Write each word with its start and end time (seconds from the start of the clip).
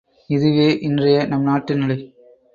இதுவே, 0.29 0.65
இன்றைய 0.79 1.17
நம்நாட்டு 1.25 1.75
நிலை. 1.75 1.97